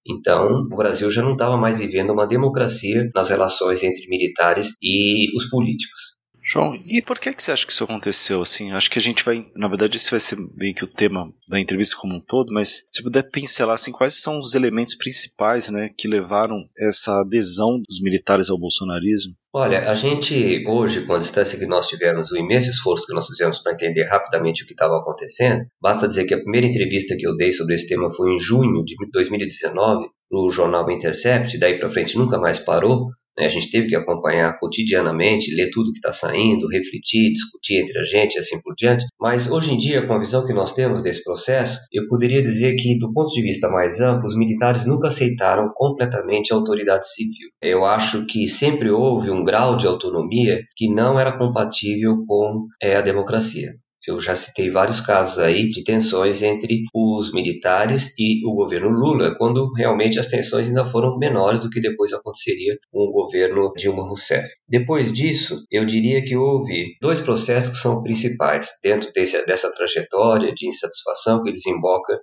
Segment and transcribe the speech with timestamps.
[0.07, 5.35] Então, o Brasil já não estava mais vivendo uma democracia nas relações entre militares e
[5.35, 6.18] os políticos.
[6.51, 8.41] João, e por que, que você acha que isso aconteceu?
[8.41, 11.31] Assim, acho que a gente vai, na verdade, esse vai ser meio que o tema
[11.47, 15.69] da entrevista como um todo, mas se puder pincelar assim, quais são os elementos principais,
[15.69, 19.33] né, que levaram essa adesão dos militares ao bolsonarismo?
[19.53, 23.59] Olha, a gente hoje, quando distância que nós tivemos, o imenso esforço que nós fizemos
[23.59, 27.35] para entender rapidamente o que estava acontecendo, basta dizer que a primeira entrevista que eu
[27.37, 31.91] dei sobre esse tema foi em junho de 2019 para o jornal Intercept, daí para
[31.91, 33.45] frente nunca mais parou, né?
[33.45, 38.03] A gente teve que acompanhar cotidianamente, ler tudo que está saindo, refletir, discutir entre a
[38.03, 39.05] gente e assim por diante.
[39.19, 42.75] Mas hoje em dia, com a visão que nós temos desse processo, eu poderia dizer
[42.75, 47.49] que, do ponto de vista mais amplo, os militares nunca aceitaram completamente a autoridade civil.
[47.61, 52.97] Eu acho que sempre houve um grau de autonomia que não era compatível com é,
[52.97, 53.73] a democracia.
[54.09, 59.35] Eu já citei vários casos aí de tensões entre os militares e o governo Lula,
[59.37, 64.01] quando realmente as tensões ainda foram menores do que depois aconteceria com o governo Dilma
[64.01, 64.49] Rousseff.
[64.67, 70.51] Depois disso, eu diria que houve dois processos que são principais dentro desse, dessa trajetória
[70.55, 72.19] de insatisfação que desemboca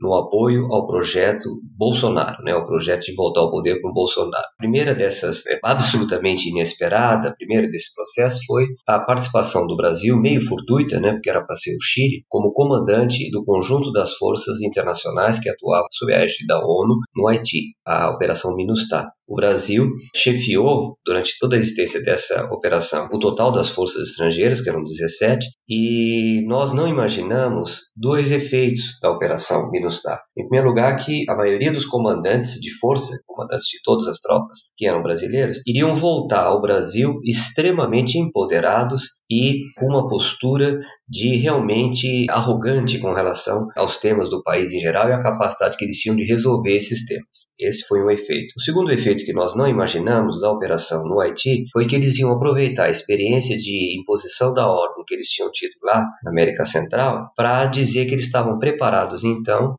[0.00, 4.44] no apoio ao projeto Bolsonaro, né, o projeto de voltar ao poder com Bolsonaro.
[4.44, 10.16] A primeira dessas, é, absolutamente inesperada, a primeira desse processo foi a participação do Brasil,
[10.16, 14.60] meio fortuita, né, porque era para ser o Chile, como comandante do conjunto das forças
[14.60, 19.10] internacionais que atuavam sob a égide da ONU no Haiti, a Operação MINUSTAH.
[19.30, 24.68] O Brasil chefiou, durante toda a existência dessa operação, o total das forças estrangeiras, que
[24.68, 30.20] eram 17, e nós não imaginamos dois efeitos da operação MINUSTAH.
[30.36, 34.58] Em primeiro lugar, que a maioria dos comandantes de força, comandantes de todas as tropas
[34.76, 40.76] que eram brasileiros, iriam voltar ao Brasil extremamente empoderados e com uma postura
[41.08, 45.84] de realmente arrogante com relação aos temas do país em geral e a capacidade que
[45.84, 47.48] eles tinham de resolver esses temas.
[47.58, 48.54] Esse foi um efeito.
[48.56, 52.32] O segundo efeito que nós não imaginamos da operação no Haiti foi que eles iam
[52.32, 57.30] aproveitar a experiência de imposição da ordem que eles tinham tido lá na América Central
[57.36, 59.74] para dizer que eles estavam preparados então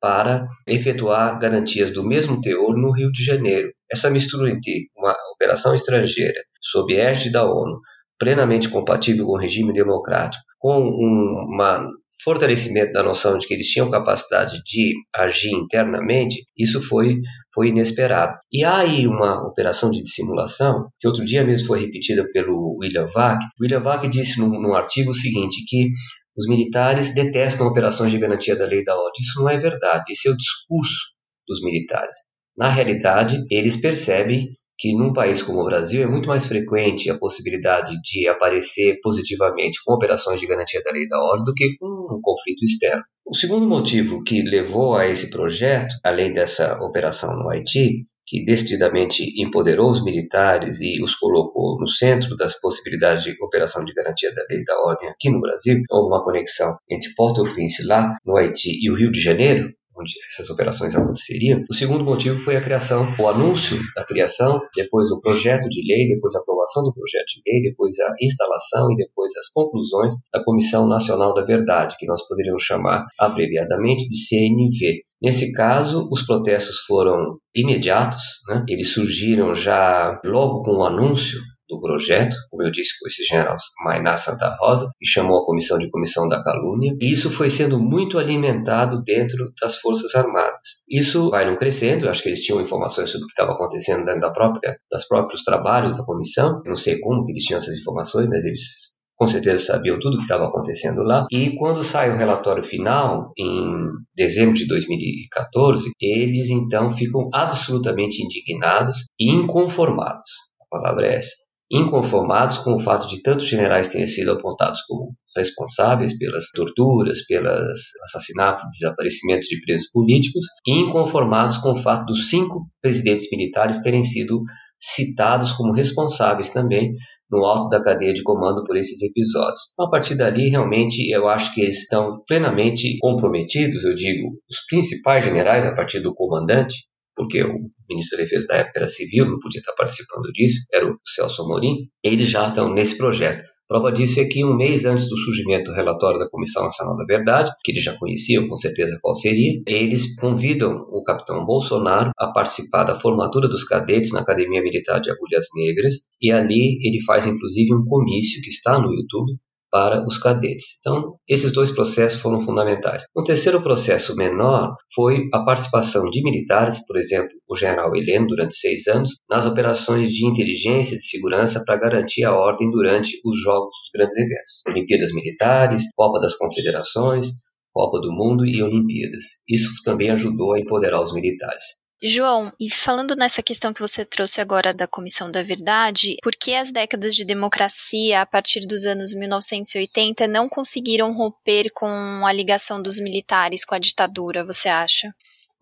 [0.00, 3.72] para efetuar garantias do mesmo teor no Rio de Janeiro.
[3.90, 7.80] Essa mistura entre uma operação estrangeira sob égide da ONU,
[8.18, 11.88] plenamente compatível com o regime democrático, com um uma
[12.22, 17.16] fortalecimento da noção de que eles tinham capacidade de agir internamente, isso foi,
[17.52, 18.38] foi inesperado.
[18.52, 23.06] E há aí uma operação de dissimulação, que outro dia mesmo foi repetida pelo William
[23.06, 23.40] Vac.
[23.60, 25.88] William Vac disse num, num artigo o seguinte, que
[26.36, 29.20] os militares detestam operações de garantia da lei da ordem.
[29.20, 31.14] Isso não é verdade, esse é o discurso
[31.46, 32.16] dos militares.
[32.56, 34.48] Na realidade, eles percebem
[34.78, 39.78] que num país como o Brasil é muito mais frequente a possibilidade de aparecer positivamente
[39.84, 43.02] com operações de garantia da lei da ordem do que com um conflito externo.
[43.26, 49.22] O segundo motivo que levou a esse projeto, além dessa operação no Haiti, que decididamente
[49.36, 54.42] empoderou os militares e os colocou no centro das possibilidades de operação de garantia da
[54.48, 55.80] lei e da ordem aqui no Brasil.
[55.90, 60.50] Houve uma conexão entre Port-au-Prince lá no Haiti e o Rio de Janeiro, onde essas
[60.50, 61.64] operações aconteceriam.
[61.68, 66.08] O segundo motivo foi a criação, o anúncio da criação, depois o projeto de lei,
[66.08, 70.42] depois a aprovação do projeto de lei, depois a instalação e depois as conclusões da
[70.42, 75.02] Comissão Nacional da Verdade, que nós poderíamos chamar abreviadamente de CNV.
[75.22, 78.64] Nesse caso, os protestos foram imediatos, né?
[78.68, 81.40] eles surgiram já logo com o anúncio
[81.74, 85.78] do projeto, como eu disse com esse general Mainá Santa Rosa, que chamou a comissão
[85.78, 90.82] de comissão da calúnia, e isso foi sendo muito alimentado dentro das Forças Armadas.
[90.88, 94.04] Isso vai não crescendo, eu acho que eles tinham informações sobre o que estava acontecendo
[94.04, 97.58] dentro da própria, das próprios trabalhos da comissão, eu não sei como que eles tinham
[97.58, 101.24] essas informações, mas eles com certeza sabiam tudo o que estava acontecendo lá.
[101.30, 109.04] E quando sai o relatório final, em dezembro de 2014, eles então ficam absolutamente indignados
[109.18, 110.30] e inconformados.
[110.60, 115.14] A palavra é essa inconformados com o fato de tantos generais terem sido apontados como
[115.36, 122.06] responsáveis pelas torturas, pelos assassinatos e desaparecimentos de presos políticos, e inconformados com o fato
[122.06, 124.42] dos cinco presidentes militares terem sido
[124.78, 126.94] citados como responsáveis também
[127.30, 129.72] no alto da cadeia de comando por esses episódios.
[129.78, 135.24] A partir dali, realmente, eu acho que eles estão plenamente comprometidos, eu digo, os principais
[135.24, 136.84] generais, a partir do comandante,
[137.16, 137.54] porque o
[137.88, 141.42] ministro da Defesa da época era civil, não podia estar participando disso, era o Celso
[141.42, 143.44] Amorim, eles já estão nesse projeto.
[143.66, 147.04] Prova disso é que um mês antes do surgimento do relatório da Comissão Nacional da
[147.06, 152.30] Verdade, que eles já conheciam com certeza qual seria, eles convidam o capitão Bolsonaro a
[152.30, 157.26] participar da formatura dos cadetes na Academia Militar de Agulhas Negras e ali ele faz
[157.26, 159.32] inclusive um comício que está no YouTube
[159.74, 160.76] para os cadetes.
[160.78, 163.06] Então, esses dois processos foram fundamentais.
[163.16, 168.54] Um terceiro processo menor foi a participação de militares, por exemplo, o general Heleno, durante
[168.54, 173.36] seis anos, nas operações de inteligência e de segurança para garantir a ordem durante os
[173.42, 174.62] jogos, os grandes eventos.
[174.68, 177.30] Olimpíadas Militares, Copa das Confederações,
[177.72, 179.24] Copa do Mundo e Olimpíadas.
[179.48, 181.64] Isso também ajudou a empoderar os militares.
[182.06, 186.54] João, e falando nessa questão que você trouxe agora da Comissão da Verdade, por que
[186.54, 191.88] as décadas de democracia a partir dos anos 1980 não conseguiram romper com
[192.26, 195.14] a ligação dos militares com a ditadura, você acha?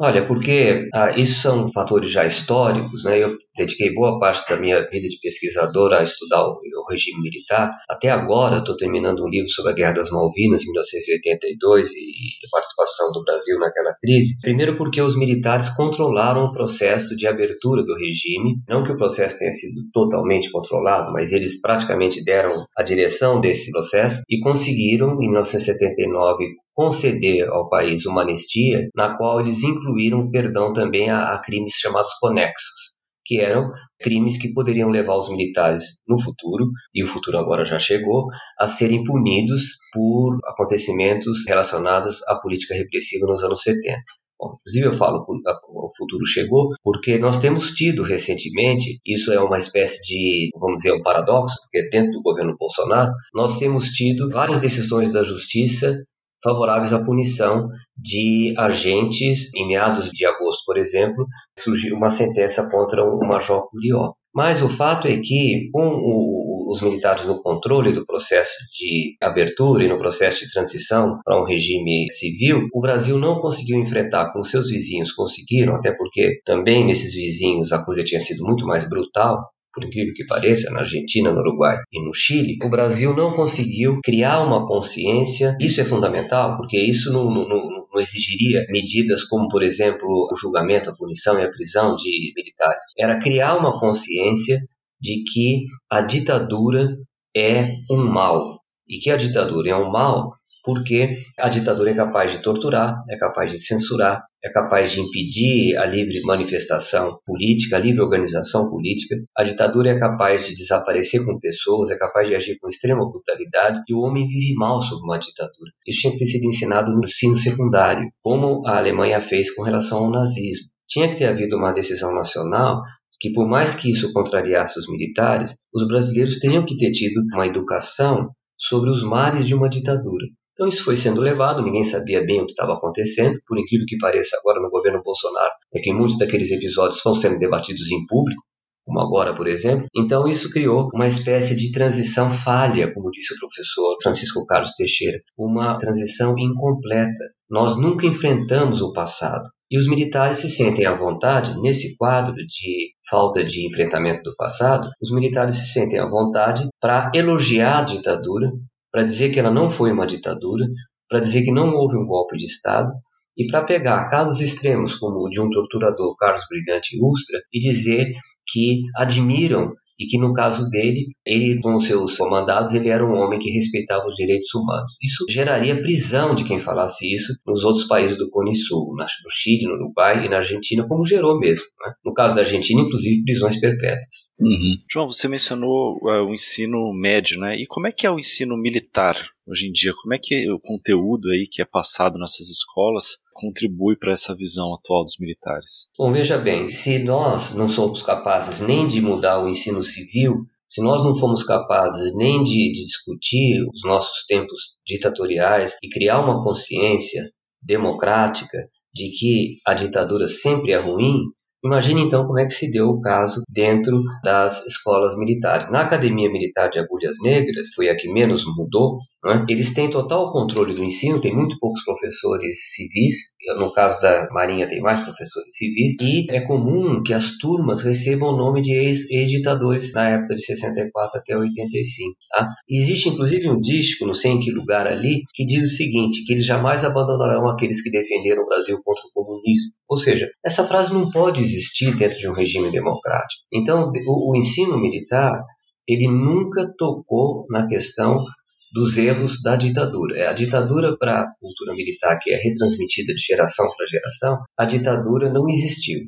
[0.02, 3.22] Olha, porque ah, isso são fatores já históricos, né?
[3.22, 7.70] Eu dediquei boa parte da minha vida de pesquisador a estudar o, o regime militar.
[7.88, 13.12] Até agora, estou terminando um livro sobre a Guerra das Malvinas, 1982, e a participação
[13.12, 14.40] do Brasil naquela crise.
[14.40, 18.56] Primeiro, porque os militares controlaram o processo de abertura do regime.
[18.68, 23.70] Não que o processo tenha sido totalmente controlado, mas eles praticamente deram a direção desse
[23.70, 30.72] processo e conseguiram, em 1979, conceder ao país uma anistia, na qual eles incluíram perdão
[30.72, 36.20] também a, a crimes chamados conexos que eram crimes que poderiam levar os militares no
[36.20, 38.26] futuro, e o futuro agora já chegou,
[38.58, 44.02] a serem punidos por acontecimentos relacionados à política repressiva nos anos 70.
[44.38, 49.56] Bom, inclusive eu falo o futuro chegou porque nós temos tido recentemente, isso é uma
[49.56, 54.58] espécie de, vamos dizer, um paradoxo, porque dentro do governo Bolsonaro, nós temos tido várias
[54.58, 56.02] decisões da justiça
[56.42, 59.50] favoráveis à punição de agentes.
[59.54, 61.26] Em meados de agosto, por exemplo,
[61.58, 64.12] surgiu uma sentença contra o Major Curió.
[64.34, 69.84] Mas o fato é que, com o, os militares no controle do processo de abertura
[69.84, 74.44] e no processo de transição para um regime civil, o Brasil não conseguiu enfrentar como
[74.44, 79.38] seus vizinhos conseguiram, até porque também nesses vizinhos a coisa tinha sido muito mais brutal
[79.72, 84.00] por incrível que pareça, na Argentina, no Uruguai e no Chile, o Brasil não conseguiu
[84.02, 85.56] criar uma consciência.
[85.60, 90.90] Isso é fundamental, porque isso não, não, não exigiria medidas como, por exemplo, o julgamento,
[90.90, 92.84] a punição e a prisão de militares.
[92.98, 94.58] Era criar uma consciência
[95.00, 96.96] de que a ditadura
[97.36, 100.32] é um mal e que a ditadura é um mal
[100.64, 105.76] porque a ditadura é capaz de torturar, é capaz de censurar, é capaz de impedir
[105.76, 109.16] a livre manifestação política, a livre organização política.
[109.36, 113.82] A ditadura é capaz de desaparecer com pessoas, é capaz de agir com extrema brutalidade
[113.88, 115.70] e o homem vive mal sob uma ditadura.
[115.86, 120.04] Isso tinha que ter sido ensinado no ensino secundário, como a Alemanha fez com relação
[120.04, 120.68] ao nazismo.
[120.88, 122.82] Tinha que ter havido uma decisão nacional
[123.22, 127.46] que, por mais que isso contrariasse os militares, os brasileiros teriam que ter tido uma
[127.46, 130.26] educação sobre os mares de uma ditadura.
[130.52, 133.96] Então isso foi sendo levado, ninguém sabia bem o que estava acontecendo, por incrível que
[133.96, 138.42] pareça agora no governo Bolsonaro, é que muitos daqueles episódios estão sendo debatidos em público,
[138.84, 139.86] como agora, por exemplo.
[139.96, 145.18] Então isso criou uma espécie de transição falha, como disse o professor Francisco Carlos Teixeira,
[145.38, 147.24] uma transição incompleta.
[147.48, 149.44] Nós nunca enfrentamos o passado.
[149.70, 154.88] E os militares se sentem à vontade, nesse quadro de falta de enfrentamento do passado,
[155.00, 158.50] os militares se sentem à vontade para elogiar a ditadura,
[158.92, 160.66] para dizer que ela não foi uma ditadura,
[161.08, 162.92] para dizer que não houve um golpe de Estado
[163.36, 168.12] e para pegar casos extremos como o de um torturador, Carlos Brigante Ustra, e dizer
[168.46, 169.72] que admiram
[170.02, 173.52] e que no caso dele, ele com os seus comandados, ele era um homem que
[173.52, 174.98] respeitava os direitos humanos.
[175.00, 179.64] Isso geraria prisão de quem falasse isso nos outros países do Cone Sul, no Chile,
[179.64, 181.66] no Uruguai e na Argentina, como gerou mesmo.
[181.86, 181.92] Né?
[182.04, 184.32] No caso da Argentina, inclusive, prisões perpétuas.
[184.40, 184.74] Uhum.
[184.90, 187.56] João, você mencionou uh, o ensino médio, né?
[187.56, 189.92] E como é que é o ensino militar hoje em dia?
[190.02, 194.74] Como é que o conteúdo aí que é passado nessas escolas contribui para essa visão
[194.74, 195.88] atual dos militares?
[195.98, 200.82] Bom, veja bem, se nós não somos capazes nem de mudar o ensino civil, se
[200.82, 206.42] nós não fomos capazes nem de, de discutir os nossos tempos ditatoriais e criar uma
[206.42, 207.30] consciência
[207.62, 208.58] democrática
[208.94, 211.24] de que a ditadura sempre é ruim,
[211.64, 215.70] Imagine então como é que se deu o caso dentro das escolas militares.
[215.70, 219.44] Na Academia Militar de Agulhas Negras, foi a que menos mudou, né?
[219.48, 224.68] eles têm total controle do ensino, tem muito poucos professores civis, no caso da Marinha
[224.68, 229.92] tem mais professores civis, e é comum que as turmas recebam o nome de ex-ditadores
[229.94, 232.16] na época de 64 até 85.
[232.30, 232.48] Tá?
[232.68, 236.32] Existe inclusive um dístico, não sei em que lugar ali, que diz o seguinte, que
[236.32, 239.72] eles jamais abandonarão aqueles que defenderam o Brasil contra o comunismo.
[239.88, 243.42] Ou seja, essa frase não pode existir dentro de um regime democrático.
[243.52, 245.42] Então, o, o ensino militar
[245.86, 248.24] ele nunca tocou na questão
[248.72, 250.16] dos erros da ditadura.
[250.16, 254.64] É a ditadura para a cultura militar que é retransmitida de geração para geração, a
[254.64, 256.00] ditadura não existiu.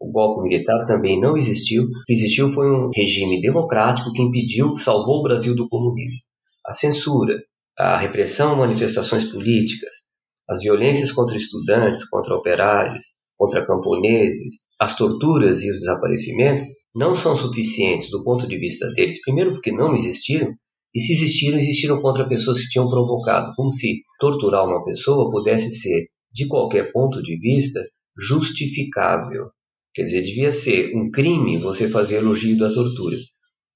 [0.00, 1.84] O golpe militar também não existiu.
[1.84, 6.20] O que existiu foi um regime democrático que impediu, salvou o Brasil do comunismo.
[6.66, 7.38] A censura,
[7.78, 10.10] a repressão a manifestações políticas,
[10.48, 17.36] as violências contra estudantes, contra operários, contra camponeses, as torturas e os desaparecimentos não são
[17.36, 20.54] suficientes do ponto de vista deles, primeiro porque não existiram,
[20.94, 25.70] e se existiram, existiram contra pessoas que tinham provocado, como se torturar uma pessoa pudesse
[25.70, 27.80] ser, de qualquer ponto de vista,
[28.16, 29.50] justificável.
[29.94, 33.16] Quer dizer, devia ser um crime você fazer elogio da tortura.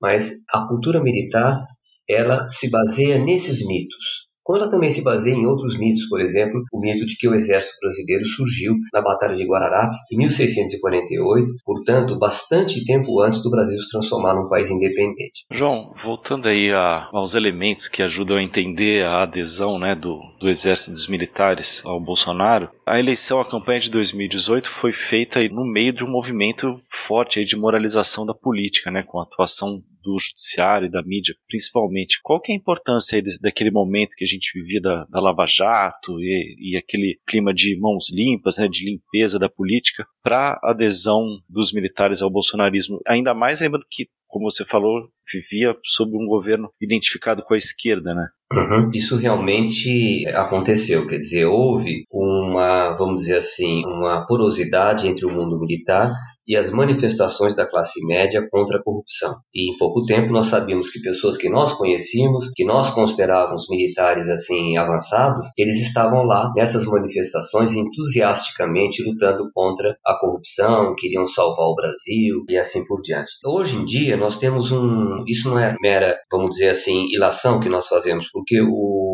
[0.00, 1.64] Mas a cultura militar,
[2.08, 6.62] ela se baseia nesses mitos quando ela também se baseia em outros mitos, por exemplo,
[6.70, 12.18] o mito de que o exército brasileiro surgiu na Batalha de Guararapes em 1648, portanto,
[12.18, 15.46] bastante tempo antes do Brasil se transformar num país independente.
[15.50, 20.48] João, voltando aí a, aos elementos que ajudam a entender a adesão né, do, do
[20.48, 25.92] exército dos militares ao Bolsonaro, a eleição, a campanha de 2018 foi feita no meio
[25.92, 30.90] de um movimento forte de moralização da política, né, com a atuação do judiciário e
[30.90, 32.20] da mídia, principalmente.
[32.22, 36.20] Qual que é a importância daquele momento que a gente vivia da, da Lava Jato
[36.20, 41.24] e, e, aquele clima de mãos limpas, né, de limpeza da política, para a adesão
[41.48, 43.00] dos militares ao bolsonarismo?
[43.06, 48.14] Ainda mais lembrando que, como você falou, vivia sob um governo identificado com a esquerda,
[48.14, 48.28] né?
[48.52, 48.90] Uhum.
[48.92, 55.58] Isso realmente aconteceu, quer dizer, houve uma, vamos dizer assim, uma porosidade entre o mundo
[55.58, 56.12] militar
[56.46, 59.36] e as manifestações da classe média contra a corrupção.
[59.54, 64.28] E em pouco tempo nós sabíamos que pessoas que nós conhecíamos, que nós considerávamos militares
[64.28, 71.74] assim avançados, eles estavam lá nessas manifestações entusiasticamente lutando contra a corrupção, queriam salvar o
[71.74, 73.32] Brasil e assim por diante.
[73.44, 77.68] Hoje em dia nós temos um, isso não é mera, vamos dizer assim, ilação que
[77.68, 79.13] nós fazemos, porque o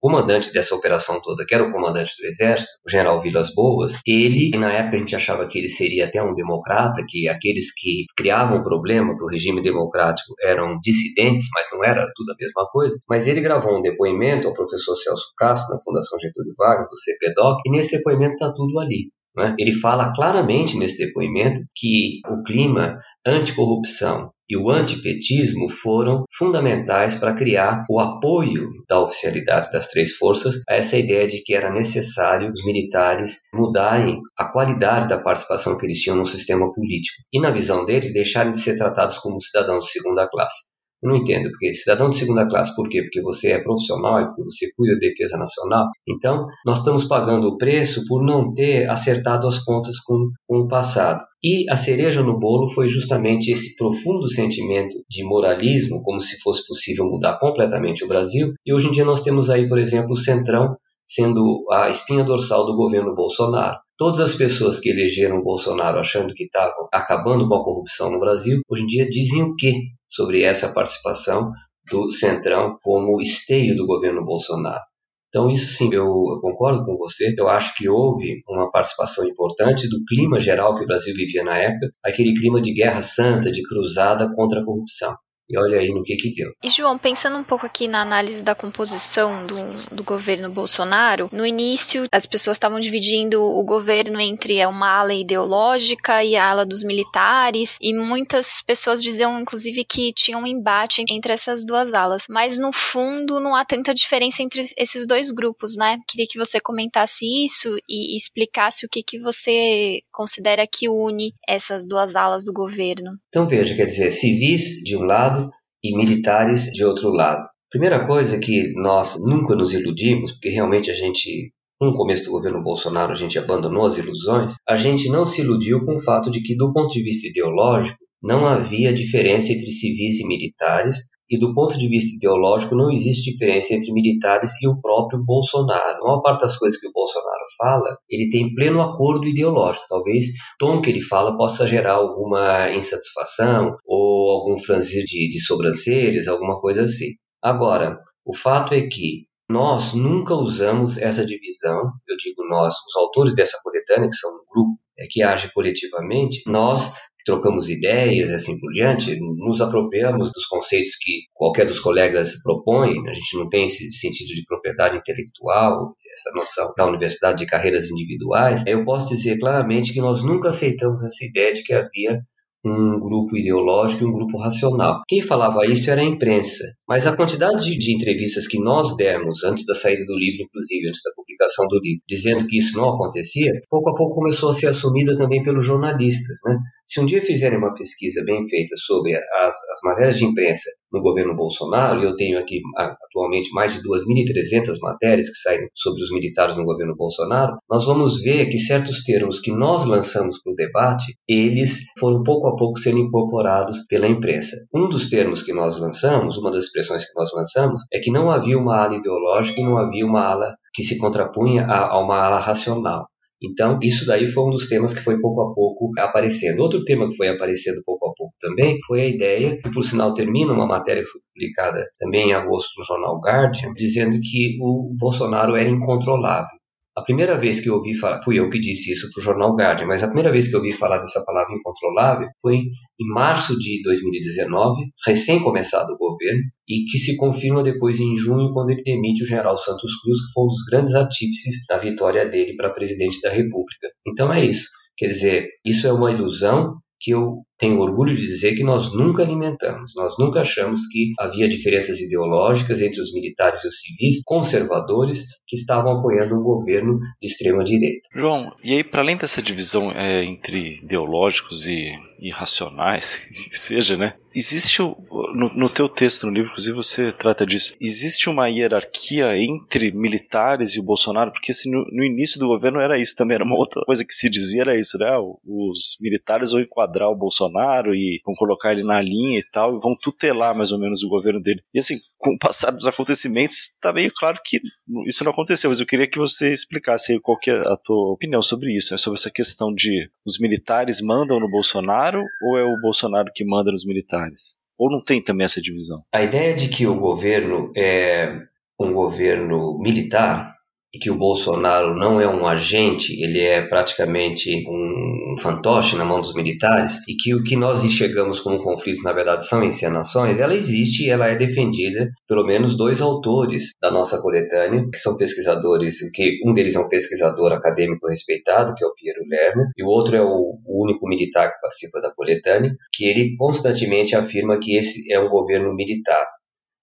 [0.00, 4.50] comandante dessa operação toda, que era o comandante do exército, o general Vilas Boas, ele,
[4.58, 8.62] na época a gente achava que ele seria até um democrata, que aqueles que criavam
[8.62, 12.98] problema para o regime democrático eram dissidentes, mas não era tudo a mesma coisa.
[13.08, 17.60] Mas ele gravou um depoimento ao professor Celso Castro, na Fundação Getúlio Vargas, do CPDOC,
[17.66, 19.10] e nesse depoimento está tudo ali.
[19.36, 19.54] Né?
[19.58, 27.32] Ele fala claramente nesse depoimento que o clima anticorrupção e o antipetismo foram fundamentais para
[27.32, 32.50] criar o apoio da oficialidade das três forças a essa ideia de que era necessário
[32.50, 37.50] os militares mudarem a qualidade da participação que eles tinham no sistema político e, na
[37.50, 40.68] visão deles, deixarem de ser tratados como cidadãos de segunda classe.
[41.02, 43.02] Eu não entendo, porque cidadão de segunda classe, por quê?
[43.02, 45.86] Porque você é profissional e porque você cuida da defesa nacional.
[46.06, 50.68] Então, nós estamos pagando o preço por não ter acertado as contas com, com o
[50.68, 51.24] passado.
[51.42, 56.66] E a cereja no bolo foi justamente esse profundo sentimento de moralismo, como se fosse
[56.66, 58.52] possível mudar completamente o Brasil.
[58.64, 62.64] E hoje em dia nós temos aí, por exemplo, o Centrão sendo a espinha dorsal
[62.66, 63.78] do governo Bolsonaro.
[63.96, 68.20] Todas as pessoas que elegeram o Bolsonaro achando que estavam acabando com a corrupção no
[68.20, 69.74] Brasil, hoje em dia dizem o quê
[70.06, 71.50] sobre essa participação
[71.90, 74.89] do Centrão como esteio do governo Bolsonaro?
[75.30, 77.32] Então, isso sim, eu, eu, concordo com você.
[77.38, 81.56] Eu acho que houve uma participação importante do clima geral que o Brasil vivia na
[81.56, 85.14] época, aquele clima de guerra santa, de cruzada contra a corrupção.
[85.50, 86.52] E olha aí no que que deu.
[86.62, 91.44] E João, pensando um pouco aqui na análise da composição do, do governo Bolsonaro, no
[91.44, 96.84] início as pessoas estavam dividindo o governo entre uma ala ideológica e a ala dos
[96.84, 102.24] militares, e muitas pessoas diziam, inclusive, que tinha um embate entre essas duas alas.
[102.28, 105.98] Mas no fundo não há tanta diferença entre esses dois grupos, né?
[106.08, 111.86] Queria que você comentasse isso e explicasse o que, que você considera que une essas
[111.86, 113.12] duas alas do governo.
[113.28, 115.39] Então veja, quer dizer, civis de um lado
[115.82, 117.48] e militares de outro lado.
[117.70, 122.32] Primeira coisa é que nós nunca nos iludimos, porque realmente a gente, no começo do
[122.32, 126.30] governo Bolsonaro, a gente abandonou as ilusões, a gente não se iludiu com o fato
[126.30, 130.96] de que, do ponto de vista ideológico, não havia diferença entre civis e militares,
[131.30, 136.02] e do ponto de vista ideológico não existe diferença entre militares e o próprio Bolsonaro.
[136.02, 139.86] A maior parte das coisas que o Bolsonaro fala, ele tem pleno acordo ideológico.
[139.88, 145.40] Talvez o tom que ele fala possa gerar alguma insatisfação ou algum franzir de, de
[145.40, 147.14] sobrancelhas, alguma coisa assim.
[147.40, 153.34] Agora, o fato é que nós nunca usamos essa divisão, eu digo nós, os autores
[153.34, 156.92] dessa coletânea, que são um grupo é, que age coletivamente, nós
[157.24, 162.90] trocamos ideias e assim por diante, nos apropriamos dos conceitos que qualquer dos colegas propõe,
[163.08, 167.90] a gente não tem esse sentido de propriedade intelectual, essa noção da universidade de carreiras
[167.90, 172.20] individuais, eu posso dizer claramente que nós nunca aceitamos essa ideia de que havia
[172.64, 175.00] um grupo ideológico e um grupo racional.
[175.08, 179.64] Quem falava isso era a imprensa, mas a quantidade de, entrevistas que nós demos antes
[179.64, 181.29] da saída do livro, inclusive antes da publicação
[181.68, 185.42] do livro, dizendo que isso não acontecia, pouco a pouco começou a ser assumida também
[185.42, 186.38] pelos jornalistas.
[186.44, 186.56] Né?
[186.86, 191.00] Se um dia fizerem uma pesquisa bem feita sobre as, as matérias de imprensa no
[191.00, 196.10] governo Bolsonaro, e eu tenho aqui atualmente mais de 2.300 matérias que saem sobre os
[196.10, 200.56] militares no governo Bolsonaro, nós vamos ver que certos termos que nós lançamos para o
[200.56, 204.56] debate, eles foram pouco a pouco sendo incorporados pela imprensa.
[204.74, 208.30] Um dos termos que nós lançamos, uma das expressões que nós lançamos, é que não
[208.30, 212.18] havia uma ala ideológica e não havia uma ala que se contrapunha a, a uma
[212.18, 213.06] ala racional.
[213.42, 216.60] Então, isso daí foi um dos temas que foi pouco a pouco aparecendo.
[216.60, 220.12] Outro tema que foi aparecendo pouco a pouco também foi a ideia, que por sinal
[220.12, 224.94] termina uma matéria que foi publicada também em agosto no jornal Guardian, dizendo que o
[224.98, 226.59] Bolsonaro era incontrolável.
[226.96, 229.54] A primeira vez que eu ouvi falar, fui eu que disse isso para o jornal
[229.54, 233.56] Guardian, mas a primeira vez que eu ouvi falar dessa palavra incontrolável foi em março
[233.58, 238.82] de 2019, recém começado o governo, e que se confirma depois em junho, quando ele
[238.82, 242.74] demite o general Santos Cruz, que foi um dos grandes artífices da vitória dele para
[242.74, 243.88] presidente da República.
[244.06, 244.66] Então é isso.
[244.96, 249.22] Quer dizer, isso é uma ilusão que eu tenho orgulho de dizer que nós nunca
[249.22, 249.92] alimentamos.
[249.94, 255.56] Nós nunca achamos que havia diferenças ideológicas entre os militares e os civis conservadores que
[255.56, 258.08] estavam apoiando um governo de extrema direita.
[258.14, 263.16] João, e aí para além dessa divisão é, entre ideológicos e irracionais,
[263.50, 264.14] que seja, né?
[264.32, 267.74] Existe, no, no teu texto, no livro, inclusive, você trata disso.
[267.80, 271.32] Existe uma hierarquia entre militares e o Bolsonaro?
[271.32, 274.14] Porque assim, no, no, início do governo era isso também, era uma outra coisa que
[274.14, 275.10] se dizia, era isso, né?
[275.44, 277.49] Os militares vão enquadrar o Bolsonaro
[277.94, 281.08] e vão colocar ele na linha e tal, e vão tutelar mais ou menos o
[281.08, 281.62] governo dele.
[281.74, 284.60] E assim, com o passar dos acontecimentos, tá meio claro que
[285.06, 288.42] isso não aconteceu, mas eu queria que você explicasse qual que é a tua opinião
[288.42, 288.98] sobre isso, né?
[288.98, 293.72] sobre essa questão de os militares mandam no Bolsonaro ou é o Bolsonaro que manda
[293.72, 294.56] nos militares?
[294.78, 296.02] Ou não tem também essa divisão?
[296.12, 298.34] A ideia de que o governo é
[298.78, 300.54] um governo militar
[300.92, 306.20] e que o Bolsonaro não é um agente, ele é praticamente um fantoche na mão
[306.20, 310.54] dos militares, e que o que nós enxergamos como conflitos, na verdade, são encenações, ela
[310.54, 316.10] existe e ela é defendida pelo menos dois autores da nossa coletânea, que são pesquisadores,
[316.12, 319.86] que um deles é um pesquisador acadêmico respeitado, que é o Piero Lerner, e o
[319.86, 325.12] outro é o, único militar que participa da coletânea, que ele constantemente afirma que esse
[325.12, 326.26] é um governo militar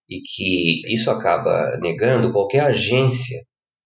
[0.10, 3.38] e que isso acaba negando qualquer agência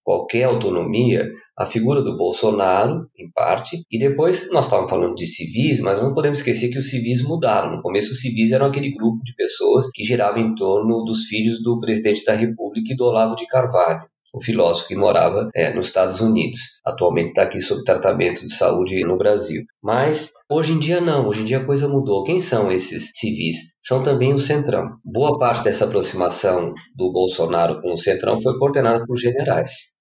[0.03, 5.79] qualquer autonomia a figura do Bolsonaro, em parte, e depois nós estávamos falando de civis,
[5.79, 7.75] mas não podemos esquecer que os civis mudaram.
[7.75, 11.61] No começo, os civis eram aquele grupo de pessoas que girava em torno dos filhos
[11.61, 14.01] do presidente da República e do Olavo de Carvalho
[14.33, 16.59] o filósofo que morava é, nos Estados Unidos.
[16.85, 19.63] Atualmente está aqui sob tratamento de saúde no Brasil.
[19.81, 22.23] Mas hoje em dia não, hoje em dia a coisa mudou.
[22.23, 23.73] Quem são esses civis?
[23.81, 24.97] São também o Centrão.
[25.03, 29.91] Boa parte dessa aproximação do Bolsonaro com o Centrão foi coordenada por generais.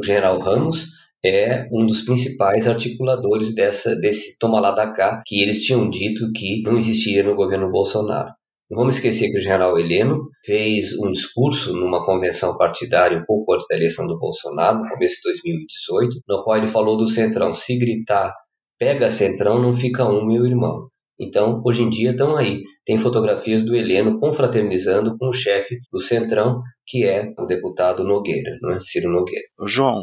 [0.00, 0.86] O general Ramos
[1.24, 6.30] é um dos principais articuladores dessa, desse toma lá da cá que eles tinham dito
[6.32, 8.30] que não existia no governo Bolsonaro.
[8.70, 13.54] Não vamos esquecer que o general Heleno fez um discurso numa convenção partidária um pouco
[13.54, 17.54] antes da eleição do Bolsonaro, no começo de 2018, no qual ele falou do Centrão,
[17.54, 18.34] se gritar
[18.78, 20.88] pega Centrão, não fica um, meu irmão.
[21.20, 22.62] Então, hoje em dia estão aí.
[22.84, 28.56] Tem fotografias do Heleno confraternizando com o chefe do Centrão, que é o deputado Nogueira,
[28.62, 28.78] não é?
[28.78, 29.44] Ciro Nogueira.
[29.66, 30.00] João,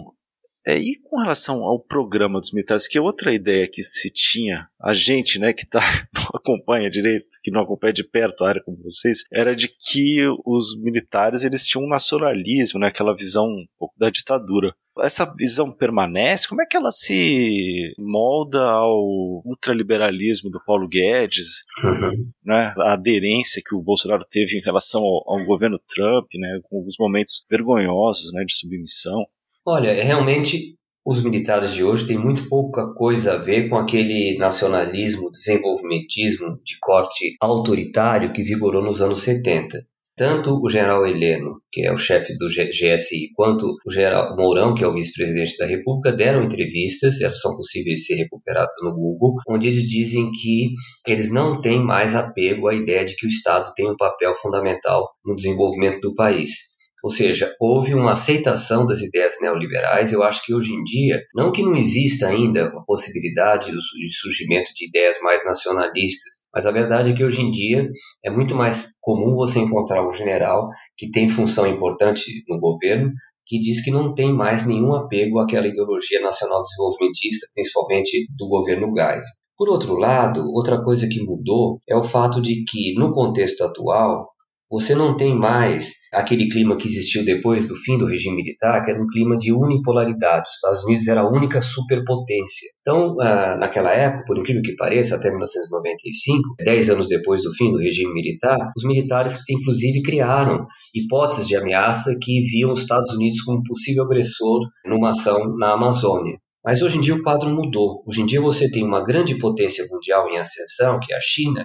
[0.68, 4.68] é, e com relação ao programa dos militares, que é outra ideia que se tinha,
[4.82, 5.80] a gente, né, que tá,
[6.14, 10.26] não acompanha direito, que não acompanha de perto a área como vocês, era de que
[10.44, 14.74] os militares eles tinham um nacionalismo, né, aquela visão um pouco da ditadura.
[15.02, 16.48] Essa visão permanece?
[16.48, 19.04] Como é que ela se molda ao
[19.46, 22.32] ultraliberalismo do Paulo Guedes, uhum.
[22.44, 26.78] né, a aderência que o Bolsonaro teve em relação ao, ao governo Trump, né, com
[26.78, 29.26] alguns momentos vergonhosos né, de submissão?
[29.68, 35.32] Olha, realmente os militares de hoje têm muito pouca coisa a ver com aquele nacionalismo,
[35.32, 39.84] desenvolvimentismo de corte autoritário que vigorou nos anos 70.
[40.16, 44.84] Tanto o general Heleno, que é o chefe do GSI, quanto o general Mourão, que
[44.84, 49.34] é o vice-presidente da República, deram entrevistas, essas são possíveis de ser recuperadas no Google,
[49.50, 50.70] onde eles dizem que
[51.08, 55.10] eles não têm mais apego à ideia de que o Estado tem um papel fundamental
[55.26, 56.75] no desenvolvimento do país.
[57.06, 60.12] Ou seja, houve uma aceitação das ideias neoliberais.
[60.12, 64.72] Eu acho que hoje em dia, não que não exista ainda a possibilidade de surgimento
[64.74, 67.88] de ideias mais nacionalistas, mas a verdade é que hoje em dia
[68.24, 73.12] é muito mais comum você encontrar um general que tem função importante no governo
[73.46, 78.88] que diz que não tem mais nenhum apego àquela ideologia nacional desenvolvimentista, principalmente do governo
[78.88, 79.30] Geisel.
[79.56, 84.26] Por outro lado, outra coisa que mudou é o fato de que, no contexto atual,
[84.70, 88.92] você não tem mais aquele clima que existiu depois do fim do regime militar, que
[88.92, 90.48] era um clima de unipolaridade.
[90.48, 92.70] Os Estados Unidos era a única superpotência.
[92.82, 97.72] Então, ah, naquela época, por incrível que pareça, até 1995, dez anos depois do fim
[97.72, 103.42] do regime militar, os militares, inclusive, criaram hipóteses de ameaça que viam os Estados Unidos
[103.42, 106.38] como possível agressor numa ação na Amazônia.
[106.64, 108.04] Mas hoje em dia o quadro mudou.
[108.08, 111.64] Hoje em dia você tem uma grande potência mundial em ascensão, que é a China,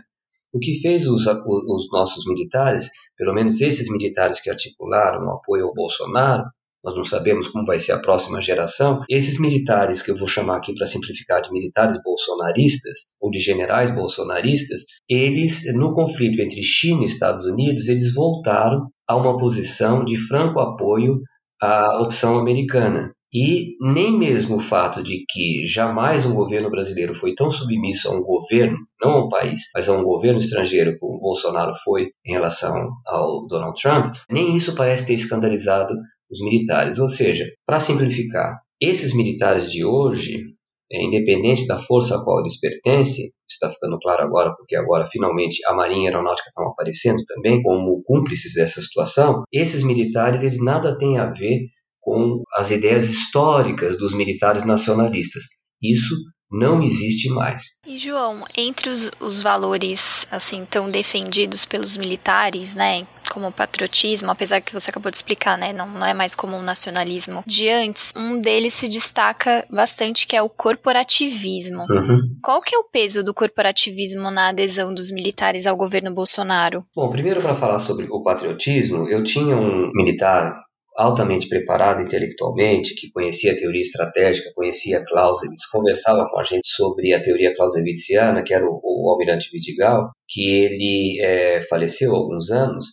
[0.53, 5.67] o que fez os, os nossos militares, pelo menos esses militares que articularam o apoio
[5.67, 6.45] ao Bolsonaro,
[6.83, 9.01] nós não sabemos como vai ser a próxima geração.
[9.09, 13.95] Esses militares, que eu vou chamar aqui para simplificar de militares bolsonaristas ou de generais
[13.95, 20.17] bolsonaristas, eles, no conflito entre China e Estados Unidos, eles voltaram a uma posição de
[20.17, 21.21] franco apoio
[21.61, 23.13] à opção americana.
[23.33, 28.13] E nem mesmo o fato de que jamais um governo brasileiro foi tão submisso a
[28.13, 32.11] um governo, não a um país, mas a um governo estrangeiro como o Bolsonaro foi
[32.27, 32.75] em relação
[33.07, 35.95] ao Donald Trump, nem isso parece ter escandalizado
[36.29, 36.99] os militares.
[36.99, 40.43] Ou seja, para simplificar, esses militares de hoje,
[40.91, 45.61] é, independente da força a qual eles pertencem, está ficando claro agora, porque agora finalmente
[45.67, 50.63] a Marinha e a Aeronáutica estão aparecendo também como cúmplices dessa situação, esses militares eles
[50.63, 51.61] nada têm a ver
[52.01, 55.45] com as ideias históricas dos militares nacionalistas.
[55.83, 56.17] Isso
[56.51, 57.79] não existe mais.
[57.87, 64.31] E João, entre os, os, valores assim tão defendidos pelos militares, né, como o patriotismo,
[64.31, 67.69] apesar que você acabou de explicar, né, não, não é mais como o nacionalismo de
[67.69, 71.83] antes, um deles se destaca bastante que é o corporativismo.
[71.89, 72.21] Uhum.
[72.43, 76.85] Qual que é o peso do corporativismo na adesão dos militares ao governo Bolsonaro?
[76.95, 80.53] Bom, primeiro para falar sobre o patriotismo, eu tinha um militar
[80.97, 87.15] altamente preparado intelectualmente, que conhecia a teoria estratégica, conhecia Clausewitz, conversava com a gente sobre
[87.15, 92.51] a teoria clausewitziana, que era o, o almirante Vidigal, que ele é, faleceu há alguns
[92.51, 92.87] anos,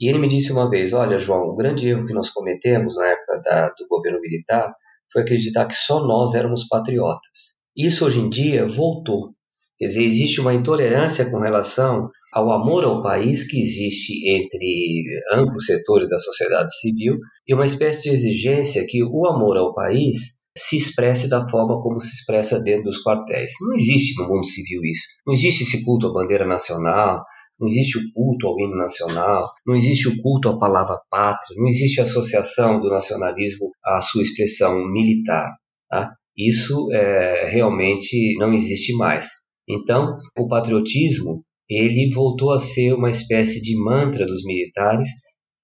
[0.00, 3.06] e ele me disse uma vez, olha João, o grande erro que nós cometemos na
[3.08, 4.72] época da, do governo militar
[5.12, 7.56] foi acreditar que só nós éramos patriotas.
[7.76, 9.34] Isso hoje em dia voltou.
[9.78, 15.66] Quer dizer, existe uma intolerância com relação ao amor ao país que existe entre amplos
[15.66, 17.16] setores da sociedade civil
[17.46, 22.00] e uma espécie de exigência que o amor ao país se expresse da forma como
[22.00, 23.52] se expressa dentro dos quartéis.
[23.60, 25.04] Não existe no mundo civil isso.
[25.26, 27.24] Não existe esse culto à bandeira nacional,
[27.58, 31.68] não existe o culto ao hino nacional, não existe o culto à palavra pátria, não
[31.68, 35.56] existe a associação do nacionalismo à sua expressão militar.
[35.88, 36.10] Tá?
[36.36, 39.28] Isso é, realmente não existe mais.
[39.68, 45.08] Então, o patriotismo ele voltou a ser uma espécie de mantra dos militares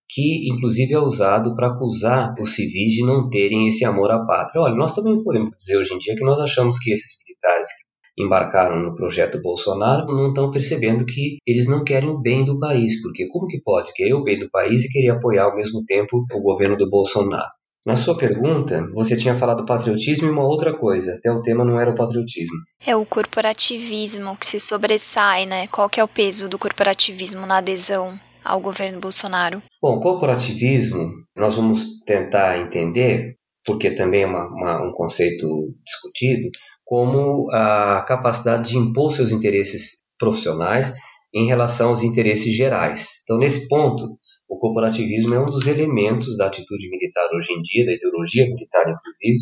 [0.09, 4.63] que inclusive é usado para acusar os civis de não terem esse amor à pátria.
[4.63, 8.23] Olha, nós também podemos dizer hoje em dia que nós achamos que esses militares que
[8.23, 13.03] embarcaram no projeto Bolsonaro não estão percebendo que eles não querem o bem do país,
[13.03, 16.25] porque como que pode querer o bem do país e querer apoiar ao mesmo tempo
[16.33, 17.51] o governo do Bolsonaro?
[17.87, 21.79] Na sua pergunta, você tinha falado patriotismo e uma outra coisa, até o tema não
[21.79, 22.57] era o patriotismo.
[22.85, 25.69] É o corporativismo que se sobressai, né?
[25.69, 29.63] Qual que é o peso do corporativismo na adesão ao governo Bolsonaro?
[29.81, 35.47] Bom, corporativismo, nós vamos tentar entender, porque também é uma, uma, um conceito
[35.85, 36.49] discutido,
[36.85, 40.93] como a capacidade de impor seus interesses profissionais
[41.33, 43.23] em relação aos interesses gerais.
[43.23, 47.87] Então, nesse ponto, o corporativismo é um dos elementos da atitude militar hoje em dia,
[47.87, 49.39] da ideologia militar, inclusive,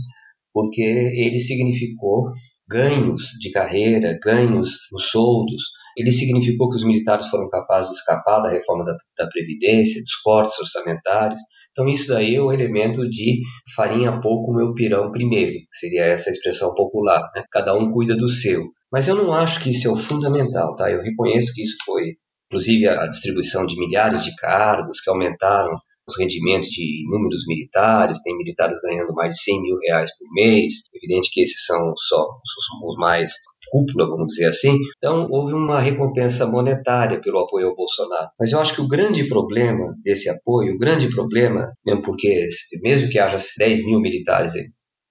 [0.52, 2.30] porque ele significou
[2.66, 5.62] ganhos de carreira, ganhos nos soldos.
[5.96, 10.16] Ele significou que os militares foram capazes de escapar da reforma da, da Previdência, dos
[10.22, 11.40] cortes orçamentários.
[11.72, 13.40] Então, isso daí é o elemento de
[13.74, 17.30] farinha pouco, meu pirão primeiro, seria essa expressão popular.
[17.34, 17.42] Né?
[17.50, 18.64] Cada um cuida do seu.
[18.92, 20.88] Mas eu não acho que isso é o fundamental, tá?
[20.88, 22.14] Eu reconheço que isso foi
[22.54, 25.74] inclusive a distribuição de milhares de cargos que aumentaram
[26.06, 30.74] os rendimentos de inúmeros militares, tem militares ganhando mais de 100 mil reais por mês,
[30.94, 33.32] evidente que esses são só os mais
[33.70, 34.78] cúpula, vamos dizer assim.
[34.98, 38.28] Então, houve uma recompensa monetária pelo apoio ao Bolsonaro.
[38.38, 42.46] Mas eu acho que o grande problema desse apoio, o grande problema, mesmo porque,
[42.82, 44.52] mesmo que haja 10 mil militares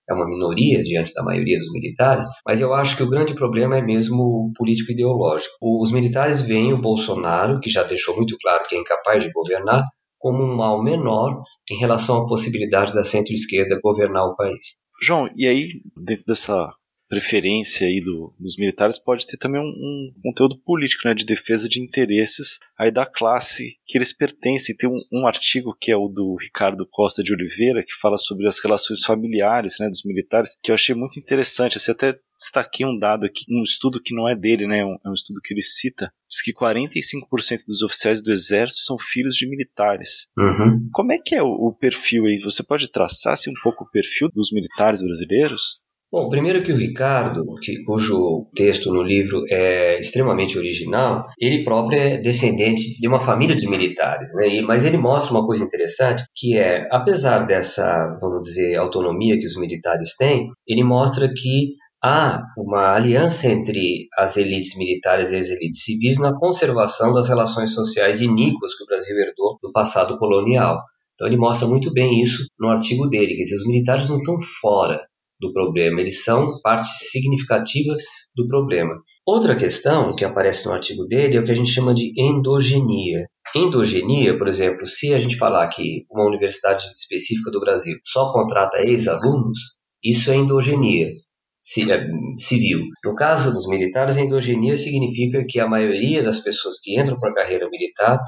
[0.10, 3.78] é uma minoria diante da maioria dos militares, mas eu acho que o grande problema
[3.78, 5.54] é mesmo político-ideológico.
[5.62, 9.84] Os militares veem o Bolsonaro, que já deixou muito claro que é incapaz de governar,
[10.18, 14.78] como um mal menor em relação à possibilidade da centro-esquerda governar o país.
[15.02, 16.70] João, e aí, dentro dessa
[17.14, 21.70] preferência aí do, dos militares pode ter também um, um, conteúdo político, né, de defesa
[21.70, 24.76] de interesses aí da classe que eles pertencem.
[24.76, 28.48] Tem um, um, artigo que é o do Ricardo Costa de Oliveira, que fala sobre
[28.48, 31.78] as relações familiares né, dos militares, que eu achei muito interessante.
[31.78, 34.84] Assim, até destaquei um dado aqui, um estudo que não é dele, né?
[34.84, 36.12] Um, é um estudo que ele cita.
[36.28, 40.28] Diz que 45% dos oficiais do exército são filhos de militares.
[40.36, 40.90] Uhum.
[40.92, 42.40] Como é que é o, o perfil aí?
[42.40, 45.84] Você pode traçar assim, um pouco o perfil dos militares brasileiros?
[46.14, 52.00] Bom, primeiro que o Ricardo, que, cujo texto no livro é extremamente original, ele próprio
[52.00, 54.48] é descendente de uma família de militares, né?
[54.48, 59.48] E, mas ele mostra uma coisa interessante, que é, apesar dessa, vamos dizer, autonomia que
[59.48, 65.50] os militares têm, ele mostra que há uma aliança entre as elites militares e as
[65.50, 70.78] elites civis na conservação das relações sociais iníquas que o Brasil herdou no passado colonial.
[71.16, 74.38] Então ele mostra muito bem isso no artigo dele, quer dizer, os militares não estão
[74.62, 75.02] fora
[75.44, 77.94] do problema, eles são parte significativa
[78.36, 78.94] do problema.
[79.26, 83.28] Outra questão que aparece no artigo dele é o que a gente chama de endogenia.
[83.56, 88.80] Endogenia, por exemplo, se a gente falar que uma universidade específica do Brasil só contrata
[88.80, 89.60] ex-alunos,
[90.04, 92.80] isso é endogenia é, civil.
[93.06, 97.36] No caso dos militares, endogenia significa que a maioria das pessoas que entram para a
[97.36, 98.20] carreira militar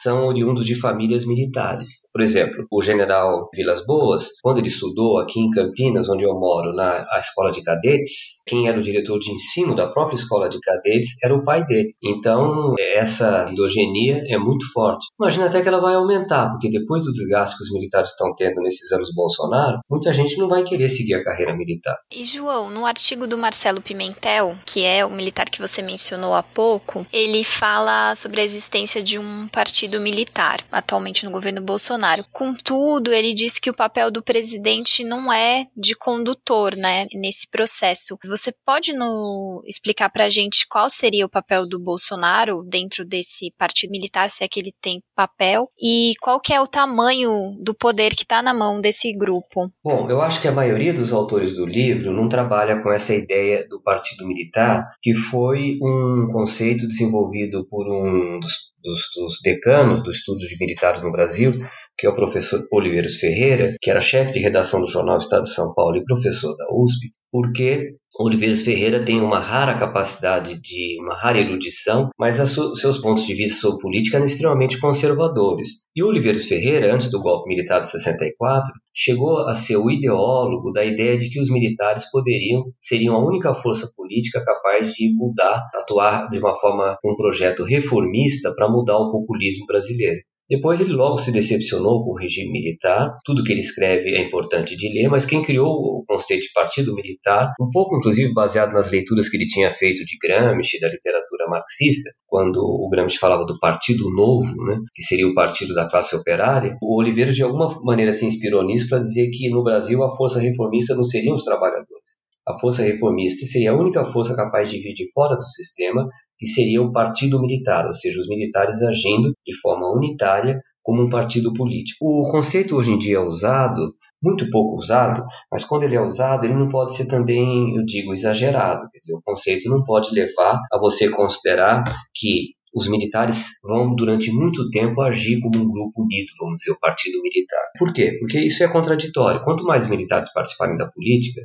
[0.00, 2.00] são oriundos de famílias militares.
[2.12, 6.72] Por exemplo, o general Vilas Boas, quando ele estudou aqui em Campinas, onde eu moro,
[6.74, 11.16] na escola de cadetes, quem era o diretor de ensino da própria escola de cadetes
[11.22, 11.94] era o pai dele.
[12.02, 15.06] Então, essa endogenia é muito forte.
[15.20, 18.60] Imagina até que ela vai aumentar, porque depois do desgaste que os militares estão tendo
[18.60, 21.96] nesses anos Bolsonaro, muita gente não vai querer seguir a carreira militar.
[22.12, 26.42] E, João, no artigo do Marcelo Pimentel, que é o militar que você mencionou há
[26.42, 32.24] pouco, ele fala sobre a existência de um partido partido militar, atualmente no governo Bolsonaro.
[32.32, 38.18] Contudo, ele disse que o papel do presidente não é de condutor, né, nesse processo.
[38.24, 43.52] Você pode no explicar para a gente qual seria o papel do Bolsonaro dentro desse
[43.56, 47.74] partido militar, se é que ele tem papel, e qual que é o tamanho do
[47.74, 49.70] poder que está na mão desse grupo?
[49.84, 53.66] Bom, eu acho que a maioria dos autores do livro não trabalha com essa ideia
[53.68, 60.16] do partido militar, que foi um conceito desenvolvido por um dos dos, dos decanos dos
[60.16, 61.52] estudos de militares no Brasil,
[61.98, 65.52] que é o professor Oliveiros Ferreira, que era chefe de redação do jornal Estado de
[65.52, 71.14] São Paulo e professor da USP, porque Oliveiras Ferreira tem uma rara capacidade de, uma
[71.14, 75.86] rara erudição, mas seus pontos de vista sobre política eram extremamente conservadores.
[75.94, 80.82] E Oliveiras Ferreira, antes do golpe militar de 64, chegou a ser o ideólogo da
[80.82, 86.28] ideia de que os militares poderiam, seriam a única força política capaz de mudar, atuar
[86.30, 90.20] de uma forma, um projeto reformista para mudar o populismo brasileiro.
[90.48, 93.18] Depois ele logo se decepcionou com o regime militar.
[93.24, 96.94] Tudo que ele escreve é importante de ler, mas quem criou o conceito de partido
[96.94, 101.46] militar, um pouco inclusive baseado nas leituras que ele tinha feito de Gramsci, da literatura
[101.48, 106.14] marxista, quando o Gramsci falava do Partido Novo, né, que seria o partido da classe
[106.14, 110.14] operária, o Oliveira de alguma maneira se inspirou nisso para dizer que no Brasil a
[110.14, 112.25] força reformista não seriam os trabalhadores.
[112.48, 116.46] A força reformista seria a única força capaz de vir de fora do sistema que
[116.46, 121.52] seria o partido militar, ou seja, os militares agindo de forma unitária como um partido
[121.52, 122.04] político.
[122.04, 126.44] O conceito hoje em dia é usado, muito pouco usado, mas quando ele é usado,
[126.44, 128.88] ele não pode ser também, eu digo, exagerado.
[128.92, 131.82] Quer dizer, o conceito não pode levar a você considerar
[132.14, 136.78] que os militares vão durante muito tempo agir como um grupo unido, vamos dizer, o
[136.78, 137.64] partido militar.
[137.76, 138.16] Por quê?
[138.20, 139.42] Porque isso é contraditório.
[139.42, 141.40] Quanto mais militares participarem da política,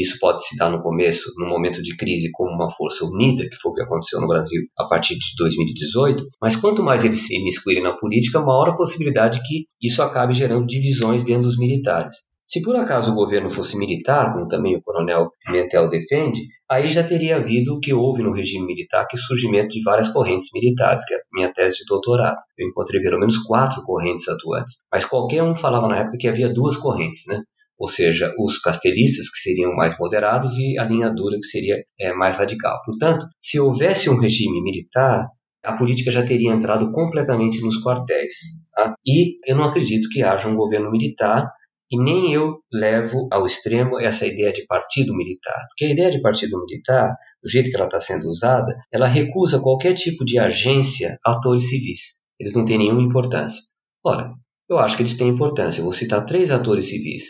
[0.00, 3.56] isso pode se dar no começo, no momento de crise, como uma força unida, que
[3.56, 7.36] foi o que aconteceu no Brasil a partir de 2018, mas quanto mais eles se
[7.36, 12.14] imiscuírem na política, maior a possibilidade que isso acabe gerando divisões dentro dos militares.
[12.48, 17.02] Se por acaso o governo fosse militar, como também o coronel Pimentel defende, aí já
[17.02, 20.50] teria havido o que houve no regime militar, que é o surgimento de várias correntes
[20.54, 22.36] militares, que é a minha tese de doutorado.
[22.56, 26.48] Eu encontrei pelo menos quatro correntes atuantes, mas qualquer um falava na época que havia
[26.48, 27.42] duas correntes, né?
[27.78, 32.12] Ou seja, os castelistas, que seriam mais moderados, e a linha dura, que seria é,
[32.12, 32.80] mais radical.
[32.84, 35.26] Portanto, se houvesse um regime militar,
[35.62, 38.34] a política já teria entrado completamente nos quartéis.
[38.74, 38.94] Tá?
[39.04, 41.50] E eu não acredito que haja um governo militar,
[41.90, 45.66] e nem eu levo ao extremo essa ideia de partido militar.
[45.68, 49.60] Porque a ideia de partido militar, do jeito que ela está sendo usada, ela recusa
[49.60, 52.20] qualquer tipo de agência a atores civis.
[52.40, 53.62] Eles não têm nenhuma importância.
[54.04, 54.32] Ora,
[54.68, 55.80] eu acho que eles têm importância.
[55.80, 57.28] Eu vou citar três atores civis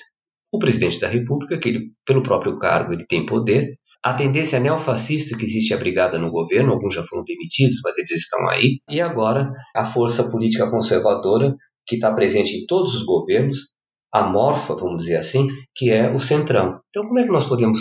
[0.53, 5.37] o presidente da República, que ele, pelo próprio cargo ele tem poder, a tendência neofascista
[5.37, 9.51] que existe abrigada no governo, alguns já foram demitidos, mas eles estão aí, e agora
[9.75, 11.55] a força política conservadora
[11.87, 13.73] que está presente em todos os governos,
[14.13, 16.81] amorfa, vamos dizer assim, que é o centrão.
[16.89, 17.81] Então, como é que nós podemos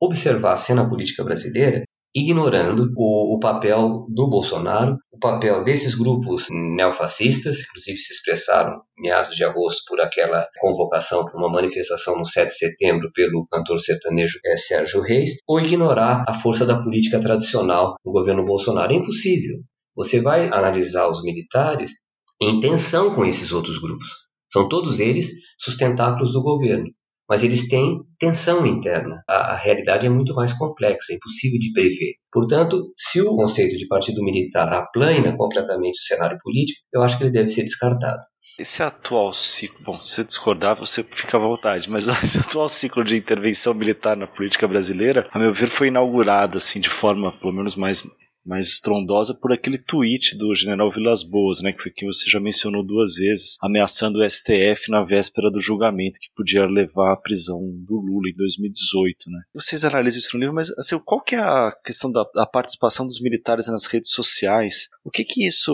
[0.00, 1.82] observar a cena política brasileira
[2.14, 9.36] ignorando o, o, papel do Bolsonaro, o papel desses grupos neofascistas, inclusive se expressaram meados
[9.36, 14.38] de agosto por aquela convocação para uma manifestação no 7 de setembro pelo cantor sertanejo
[14.56, 18.92] Sérgio Reis, ou ignorar a força da política tradicional do governo Bolsonaro.
[18.92, 19.58] É impossível.
[19.94, 21.92] Você vai analisar os militares
[22.40, 24.08] em tensão com esses outros grupos.
[24.50, 26.90] São todos eles sustentáculos do governo
[27.30, 29.22] mas eles têm tensão interna.
[29.28, 32.14] A, a, realidade é muito mais complexa, é impossível de prever.
[32.32, 37.22] Portanto, se o conceito de partido militar aplana completamente o cenário político, eu acho que
[37.22, 38.20] ele deve ser descartado.
[38.58, 43.04] Esse atual ciclo, bom, se você discordar, você fica à vontade, mas esse atual ciclo
[43.04, 47.52] de intervenção militar na política brasileira, a meu ver, foi inaugurado assim de forma, pelo
[47.52, 48.04] menos mais
[48.44, 52.40] mais estrondosa por aquele tweet do general Vilas Boas, né, que foi que você já
[52.40, 57.60] mencionou duas vezes, ameaçando o STF na véspera do julgamento que podia levar à prisão
[57.60, 59.40] do Lula em 2018, né.
[59.54, 63.06] Vocês analisam isso no livro, mas assim, qual que é a questão da, da participação
[63.06, 64.88] dos militares nas redes sociais?
[65.04, 65.72] O que que isso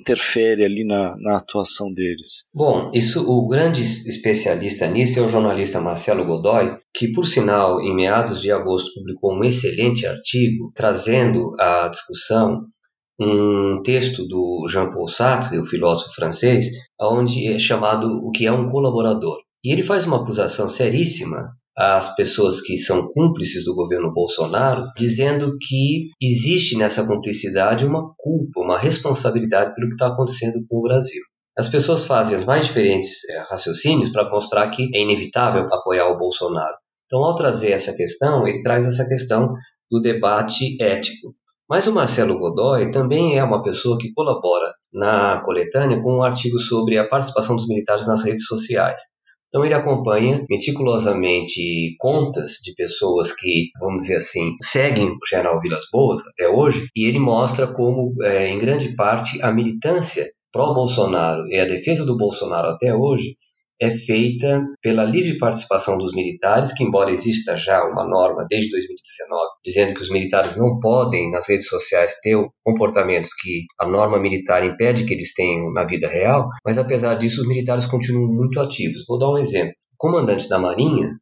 [0.00, 2.44] interfere ali na, na atuação deles?
[2.52, 7.94] Bom, isso o grande especialista nisso é o jornalista Marcelo Godoy, que por sinal em
[7.94, 12.62] meados de agosto publicou um excelente artigo trazendo à discussão
[13.18, 16.66] um texto do Jean-Paul Sartre, o filósofo francês,
[17.00, 19.38] onde é chamado o que é um colaborador.
[19.62, 25.56] E ele faz uma acusação seríssima as pessoas que são cúmplices do governo Bolsonaro, dizendo
[25.58, 31.22] que existe nessa cumplicidade uma culpa, uma responsabilidade pelo que está acontecendo com o Brasil.
[31.56, 36.16] As pessoas fazem as mais diferentes é, raciocínios para mostrar que é inevitável apoiar o
[36.16, 36.74] Bolsonaro.
[37.06, 39.52] Então, ao trazer essa questão, ele traz essa questão
[39.90, 41.34] do debate ético.
[41.68, 46.58] Mas o Marcelo Godoy também é uma pessoa que colabora na coletânea com um artigo
[46.58, 49.00] sobre a participação dos militares nas redes sociais.
[49.54, 55.84] Então ele acompanha meticulosamente contas de pessoas que, vamos dizer assim, seguem o general Vilas
[55.92, 61.56] Boas até hoje, e ele mostra como, é, em grande parte, a militância pró-Bolsonaro e
[61.56, 63.36] a defesa do Bolsonaro até hoje
[63.86, 69.04] é feita pela livre participação dos militares, que embora exista já uma norma desde 2019
[69.64, 74.64] dizendo que os militares não podem nas redes sociais ter comportamentos que a norma militar
[74.64, 79.04] impede que eles tenham na vida real, mas apesar disso os militares continuam muito ativos.
[79.08, 79.72] Vou dar um exemplo.
[79.94, 81.12] O comandante da Marinha,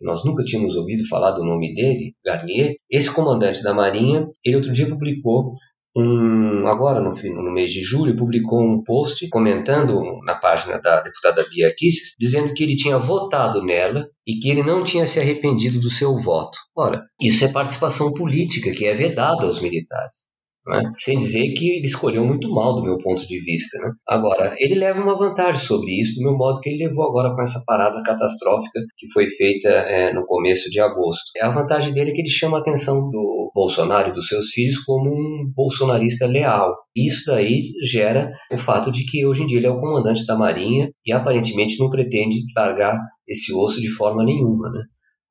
[0.00, 4.72] nós nunca tínhamos ouvido falar do nome dele, Garnier, esse comandante da Marinha, ele outro
[4.72, 5.52] dia publicou
[5.94, 11.44] um, agora no, no, mês de julho, publicou um post comentando na página da deputada
[11.50, 15.78] Bia Kicis, dizendo que ele tinha votado nela e que ele não tinha se arrependido
[15.78, 16.58] do seu voto.
[16.74, 20.31] Ora, isso é participação política que é vedada aos militares.
[20.66, 20.92] Né?
[20.96, 23.78] Sem dizer que ele escolheu muito mal do meu ponto de vista.
[23.78, 23.90] Né?
[24.08, 27.42] Agora, ele leva uma vantagem sobre isso, do meu modo que ele levou agora com
[27.42, 31.32] essa parada catastrófica que foi feita é, no começo de agosto.
[31.40, 34.78] A vantagem dele é que ele chama a atenção do Bolsonaro e dos seus filhos
[34.78, 36.74] como um bolsonarista leal.
[36.94, 40.36] Isso daí gera o fato de que hoje em dia ele é o comandante da
[40.36, 44.70] Marinha e aparentemente não pretende largar esse osso de forma nenhuma.
[44.70, 44.82] Né?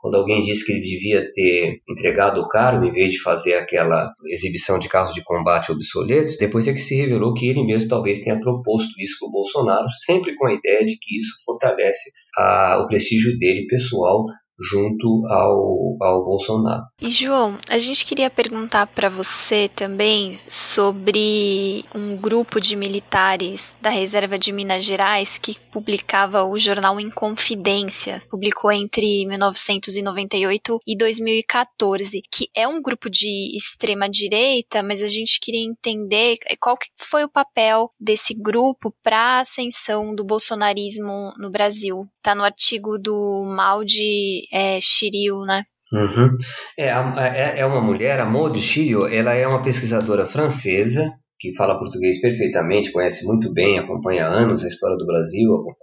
[0.01, 4.11] Quando alguém disse que ele devia ter entregado o cargo em vez de fazer aquela
[4.25, 8.19] exibição de carros de combate obsoletos, depois é que se revelou que ele mesmo talvez
[8.19, 12.81] tenha proposto isso para o Bolsonaro, sempre com a ideia de que isso fortalece a,
[12.83, 14.25] o prestígio dele pessoal
[14.61, 16.83] junto ao, ao Bolsonaro.
[17.01, 23.89] E João, a gente queria perguntar para você também sobre um grupo de militares da
[23.89, 32.47] reserva de Minas Gerais que publicava o jornal Inconfidência, publicou entre 1998 e 2014, que
[32.55, 37.29] é um grupo de extrema direita, mas a gente queria entender qual que foi o
[37.29, 42.05] papel desse grupo para a ascensão do bolsonarismo no Brasil.
[42.21, 45.63] Tá no artigo do Maldi é, Shiryu, né?
[45.91, 46.37] Uhum.
[46.77, 51.79] É, é, é uma mulher, a Maud Shiryu, ela é uma pesquisadora francesa que fala
[51.79, 55.75] português perfeitamente, conhece muito bem, acompanha há anos a história do Brasil, o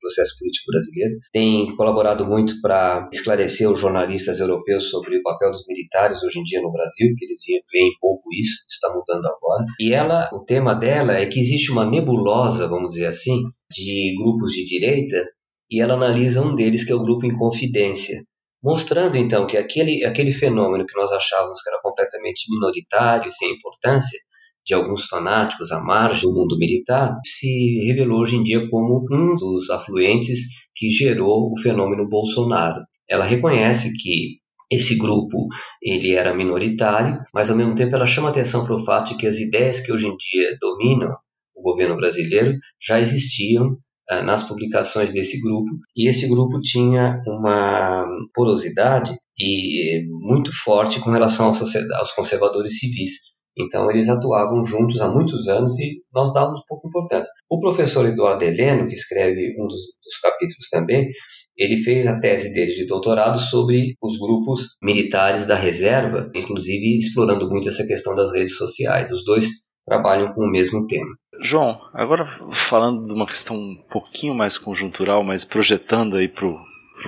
[0.00, 1.18] processo político brasileiro.
[1.30, 6.42] Tem colaborado muito para esclarecer os jornalistas europeus sobre o papel dos militares hoje em
[6.42, 7.40] dia no Brasil, que eles
[7.70, 9.66] veem pouco isso, está mudando agora.
[9.78, 14.52] E ela, o tema dela é que existe uma nebulosa, vamos dizer assim, de grupos
[14.52, 15.28] de direita
[15.70, 18.22] e ela analisa um deles, que é o grupo Inconfidência,
[18.62, 24.18] mostrando então que aquele, aquele fenômeno que nós achávamos que era completamente minoritário sem importância,
[24.64, 29.36] de alguns fanáticos à margem do mundo militar, se revelou hoje em dia como um
[29.36, 30.40] dos afluentes
[30.74, 32.82] que gerou o fenômeno Bolsonaro.
[33.08, 35.48] Ela reconhece que esse grupo
[35.82, 39.26] ele era minoritário, mas ao mesmo tempo ela chama atenção para o fato de que
[39.26, 41.10] as ideias que hoje em dia dominam
[41.54, 43.76] o governo brasileiro já existiam
[44.10, 51.10] uh, nas publicações desse grupo, e esse grupo tinha uma porosidade e muito forte com
[51.10, 53.31] relação aos conservadores civis.
[53.56, 57.30] Então, eles atuavam juntos há muitos anos e nós dávamos pouco importância.
[57.50, 61.10] O professor Eduardo Heleno, que escreve um dos, dos capítulos também,
[61.56, 67.48] ele fez a tese dele de doutorado sobre os grupos militares da reserva, inclusive explorando
[67.48, 69.10] muito essa questão das redes sociais.
[69.10, 69.48] Os dois
[69.86, 71.14] trabalham com o mesmo tema.
[71.40, 76.58] João, agora falando de uma questão um pouquinho mais conjuntural, mas projetando aí para o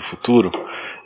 [0.03, 0.51] futuro,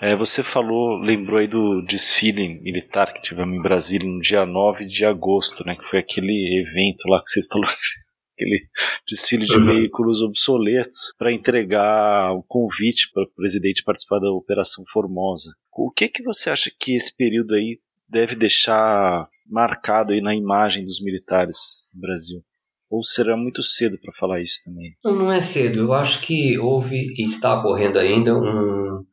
[0.01, 4.87] é, você falou, lembrou aí do desfile militar que tivemos em Brasília no dia 9
[4.87, 7.69] de agosto, né, que foi aquele evento lá que você falou
[8.35, 8.69] aquele
[9.07, 9.65] desfile de uhum.
[9.65, 15.53] veículos obsoletos para entregar o convite para o presidente participar da Operação Formosa.
[15.77, 17.79] O que que você acha que esse período aí
[18.09, 22.45] deve deixar marcado aí na imagem dos militares no Brasil?
[22.91, 24.95] Ou será muito cedo para falar isso também?
[25.05, 25.81] Não, não é cedo.
[25.81, 29.05] Eu acho que houve e está ocorrendo ainda um,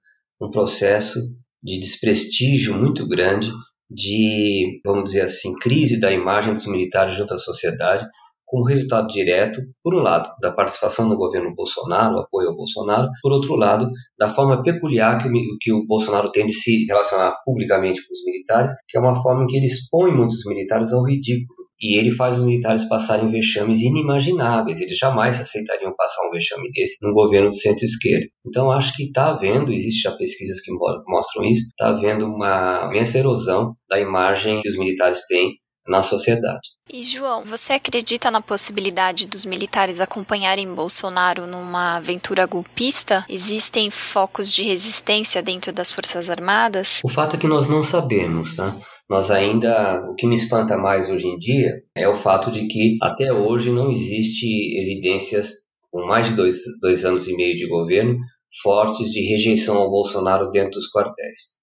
[0.41, 1.19] um processo
[1.61, 3.51] de desprestígio muito grande,
[3.89, 8.05] de, vamos dizer assim, crise da imagem dos militares junto à sociedade,
[8.45, 13.31] como resultado direto, por um lado, da participação no governo Bolsonaro, apoio ao Bolsonaro, por
[13.31, 18.13] outro lado, da forma peculiar que, que o Bolsonaro tem de se relacionar publicamente com
[18.13, 21.64] os militares, que é uma forma em que ele expõe muitos militares ao ridículo.
[21.79, 24.79] E ele faz os militares passarem vexames inimagináveis.
[24.79, 28.27] Eles jamais aceitariam passar um vexame desse num governo de centro-esquerda.
[28.45, 30.71] Então, acho que está havendo, existem já pesquisas que
[31.07, 35.55] mostram isso, está havendo uma imensa erosão da imagem que os militares têm
[35.87, 36.61] na sociedade.
[36.91, 43.25] E João, você acredita na possibilidade dos militares acompanharem Bolsonaro numa aventura golpista?
[43.29, 46.99] Existem focos de resistência dentro das Forças Armadas?
[47.03, 48.75] O fato é que nós não sabemos, tá?
[49.07, 52.97] Nós ainda, o que me espanta mais hoje em dia é o fato de que
[52.99, 54.47] até hoje não existe
[54.79, 58.17] evidências, com mais de dois, dois anos e meio de governo,
[58.63, 61.59] fortes de rejeição ao Bolsonaro dentro dos quartéis.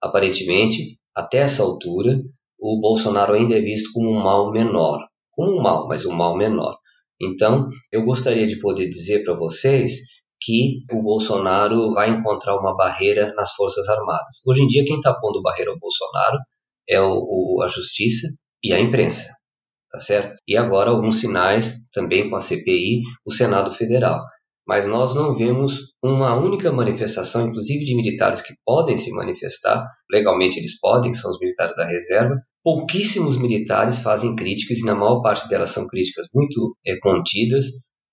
[0.00, 2.16] Aparentemente, até essa altura,
[2.60, 5.00] o Bolsonaro ainda é visto como um mal menor.
[5.32, 6.76] Como um mal, mas um mal menor.
[7.20, 9.98] Então, eu gostaria de poder dizer para vocês
[10.40, 14.46] que o Bolsonaro vai encontrar uma barreira nas Forças Armadas.
[14.46, 16.38] Hoje em dia, quem está pondo barreira ao Bolsonaro
[16.88, 18.28] é o, o, a Justiça
[18.62, 19.28] e a imprensa,
[19.90, 20.34] tá certo?
[20.46, 24.22] E agora alguns sinais também com a CPI, o Senado Federal
[24.66, 30.58] mas nós não vemos uma única manifestação, inclusive de militares que podem se manifestar, legalmente
[30.58, 32.34] eles podem, que são os militares da reserva.
[32.62, 37.66] Pouquíssimos militares fazem críticas, e na maior parte delas são críticas muito é, contidas,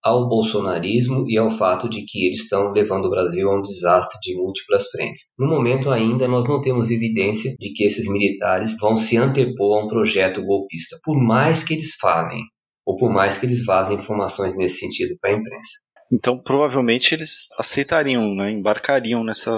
[0.04, 4.20] ao bolsonarismo e ao fato de que eles estão levando o Brasil a um desastre
[4.22, 5.26] de múltiplas frentes.
[5.38, 9.86] No momento ainda nós não temos evidência de que esses militares vão se antepor a
[9.86, 12.41] um projeto golpista, por mais que eles falem
[12.86, 15.72] ou por mais que eles vazem informações nesse sentido para a imprensa.
[16.12, 19.52] Então, provavelmente eles aceitariam, né, embarcariam nessa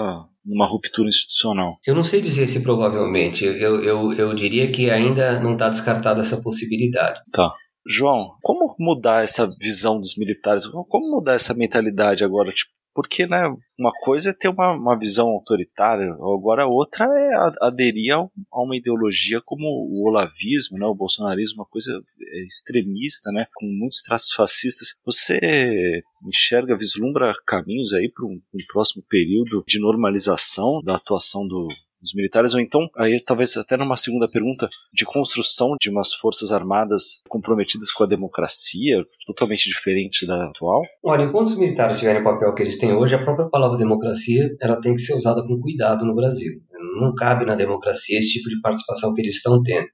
[0.44, 1.78] numa ruptura institucional.
[1.86, 3.46] Eu não sei dizer se provavelmente.
[3.46, 7.20] Eu, eu, eu diria que ainda não está descartada essa possibilidade.
[7.32, 7.50] Tá.
[7.86, 10.66] João, como mudar essa visão dos militares?
[10.66, 12.50] Como mudar essa mentalidade agora?
[12.50, 13.42] Tipo, porque, né,
[13.76, 18.18] uma coisa é ter uma, uma visão autoritária, agora outra é aderir a,
[18.52, 23.66] a uma ideologia como o olavismo, né, o bolsonarismo, uma coisa é, extremista, né, com
[23.66, 24.94] muitos traços fascistas.
[25.04, 31.66] Você enxerga, vislumbra caminhos aí para um, um próximo período de normalização da atuação do,
[32.04, 36.52] dos militares, ou então, aí talvez até numa segunda pergunta, de construção de umas forças
[36.52, 40.82] armadas comprometidas com a democracia, totalmente diferente da atual?
[41.02, 44.54] Olha, enquanto os militares tiverem o papel que eles têm hoje, a própria palavra democracia
[44.60, 46.52] ela tem que ser usada com cuidado no Brasil.
[47.00, 49.86] Não cabe na democracia esse tipo de participação que eles estão tendo.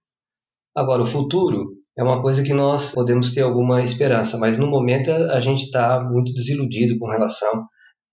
[0.75, 5.11] Agora, o futuro é uma coisa que nós podemos ter alguma esperança, mas no momento
[5.11, 7.65] a gente está muito desiludido com relação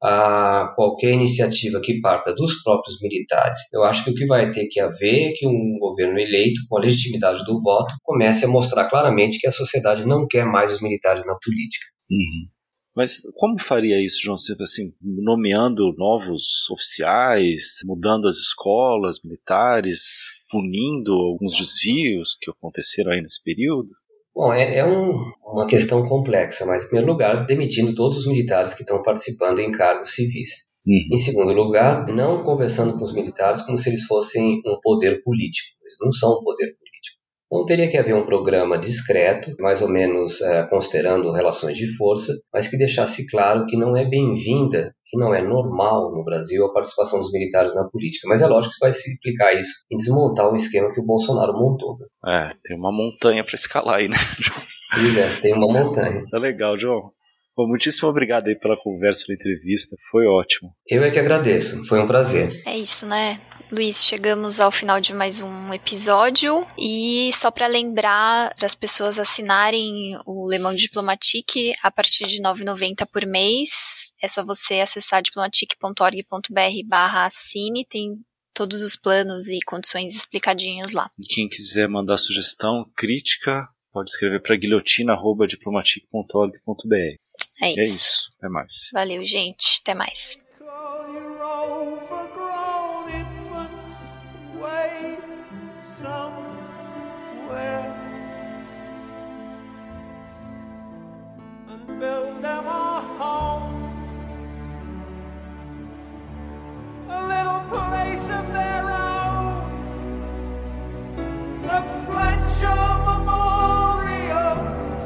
[0.01, 3.59] a qualquer iniciativa que parta dos próprios militares.
[3.73, 6.77] Eu acho que o que vai ter que haver é que um governo eleito, com
[6.77, 10.81] a legitimidade do voto, comece a mostrar claramente que a sociedade não quer mais os
[10.81, 11.85] militares na política.
[12.11, 12.47] Uhum.
[12.95, 14.35] Mas como faria isso, João?
[14.61, 23.43] Assim, nomeando novos oficiais, mudando as escolas militares, punindo alguns desvios que aconteceram aí nesse
[23.43, 23.89] período?
[24.37, 28.75] Bom, é, é um, uma questão complexa, mas em primeiro lugar, demitindo todos os militares
[28.75, 30.69] que estão participando em cargos civis.
[30.85, 31.09] Uhum.
[31.11, 35.69] Em segundo lugar, não conversando com os militares como se eles fossem um poder político.
[35.81, 36.86] Eles não são um poder político.
[37.47, 42.33] Então teria que haver um programa discreto, mais ou menos é, considerando relações de força,
[42.53, 46.73] mas que deixasse claro que não é bem-vinda, que não é normal no Brasil a
[46.73, 48.27] participação dos militares na política.
[48.27, 51.53] Mas é lógico que vai se implicar isso em desmontar o esquema que o Bolsonaro
[51.53, 51.97] montou.
[51.97, 52.45] Né?
[52.45, 54.17] É, tem uma montanha para escalar aí, né,
[54.93, 56.25] Pois é, tem uma montanha.
[56.29, 57.11] Tá legal, João.
[57.57, 59.95] Bom, muitíssimo obrigado aí pela conversa, pela entrevista.
[60.11, 60.69] Foi ótimo.
[60.87, 61.85] Eu é que agradeço.
[61.87, 62.49] Foi um prazer.
[62.67, 63.39] É isso, né?
[63.69, 69.19] Luiz, chegamos ao final de mais um episódio e só para lembrar para as pessoas
[69.19, 73.69] assinarem o Le Monde Diplomatique a partir de R$ 9,90 por mês.
[74.23, 78.15] É só você acessar diplomatique.org.br barra assine, tem
[78.53, 81.11] todos os planos e condições explicadinhos lá.
[81.19, 87.17] E quem quiser mandar sugestão, crítica, pode escrever para guilhotina.diplomatique.org.br.
[87.61, 87.79] É isso.
[87.79, 88.31] É isso.
[88.37, 88.89] Até mais.
[88.93, 89.81] Valeu, gente.
[89.81, 90.37] Até mais.
[101.99, 103.73] Build them a home.
[107.09, 109.65] A little place of their own.
[111.63, 114.57] The Fletcher Memorial,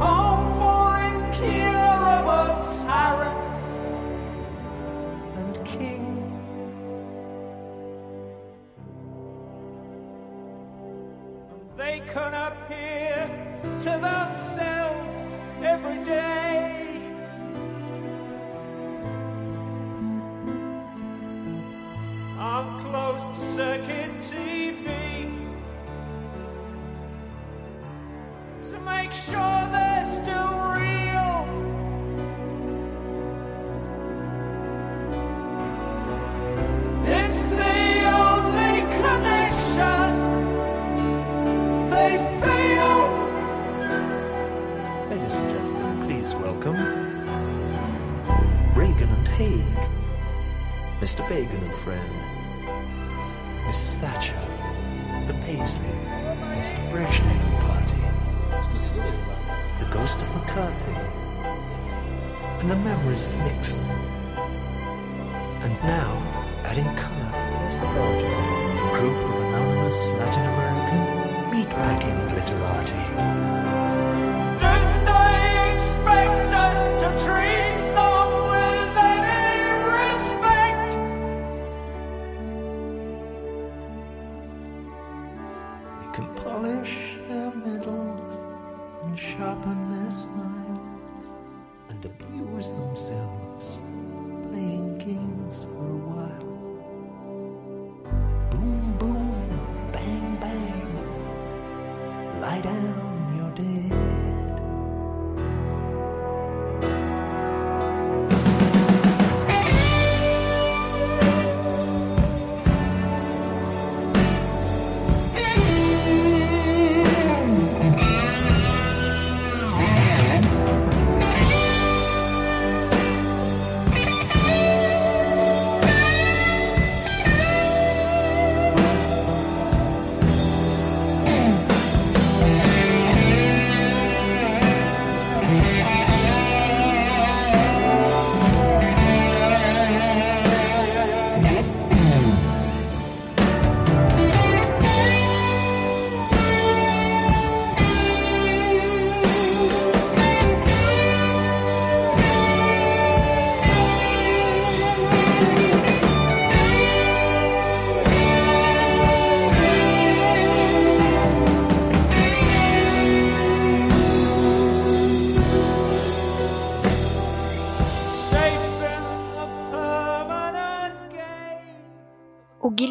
[0.05, 2.51] home for incurable
[2.83, 3.77] tyrants
[5.37, 6.45] and kings.
[11.77, 13.29] They can appear
[13.79, 16.51] to themselves every day.
[22.41, 25.29] on closed circuit TV
[28.63, 29.90] to make sure they're
[51.01, 51.25] Mr.
[51.27, 52.11] Bagan and friend,
[53.65, 53.95] Mrs.
[53.95, 54.39] Thatcher,
[55.25, 55.95] the Paisley,
[56.53, 56.77] Mr.
[56.91, 58.03] Brezhnev and party,
[59.83, 60.93] the ghost of McCarthy,
[62.59, 63.83] and the memories of Nixon.
[65.65, 66.21] And now,
[66.65, 71.01] adding color, a group of anonymous Latin American
[71.51, 73.00] meatpacking glitterati.